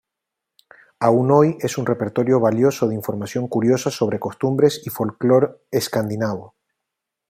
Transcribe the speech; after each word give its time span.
Aún 0.99 1.29
hoy 1.29 1.59
es 1.61 1.77
un 1.77 1.85
repertorio 1.85 2.39
valioso 2.39 2.87
de 2.87 2.95
información 2.95 3.47
curiosa 3.47 3.91
sobre 3.91 4.17
costumbres 4.19 4.81
y 4.87 4.89
folclore 4.89 5.51
escandinavo. 5.69 6.55